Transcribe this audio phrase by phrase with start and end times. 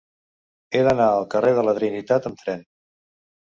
[0.77, 2.67] He d'anar al carrer de la Trinitat amb tren.